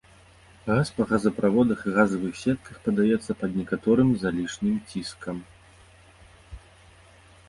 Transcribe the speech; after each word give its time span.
Газ 0.67 0.87
па 0.99 1.03
газаправодах 1.09 1.83
і 1.83 1.91
газавых 1.97 2.39
сетках 2.43 2.79
падаецца 2.87 3.35
пад 3.41 3.51
некаторым 3.61 4.09
залішнім 4.23 4.79
ціскам. 4.79 5.45